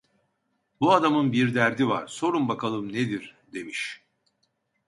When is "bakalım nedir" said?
2.49-3.35